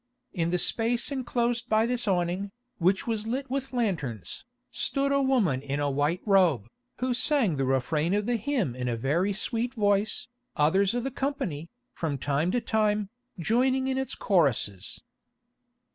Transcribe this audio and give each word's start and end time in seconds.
In 0.33 0.49
the 0.49 0.57
space 0.57 1.11
enclosed 1.11 1.69
by 1.69 1.85
this 1.85 2.07
awning, 2.07 2.49
which 2.79 3.05
was 3.05 3.27
lit 3.27 3.51
with 3.51 3.71
lanterns, 3.71 4.45
stood 4.71 5.11
a 5.11 5.21
woman 5.21 5.61
in 5.61 5.79
a 5.79 5.91
white 5.91 6.21
robe, 6.25 6.67
who 6.97 7.13
sang 7.13 7.55
the 7.57 7.65
refrain 7.65 8.15
of 8.15 8.25
the 8.25 8.35
hymn 8.37 8.75
in 8.75 8.87
a 8.87 8.97
very 8.97 9.31
sweet 9.31 9.75
voice, 9.75 10.27
others 10.55 10.95
of 10.95 11.03
the 11.03 11.11
company, 11.11 11.69
from 11.93 12.17
time 12.17 12.49
to 12.49 12.61
time, 12.61 13.11
joining 13.37 13.87
in 13.87 13.99
its 13.99 14.15
choruses. 14.15 15.03